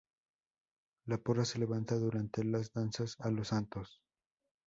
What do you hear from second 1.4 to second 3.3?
se levanta durante las danzas a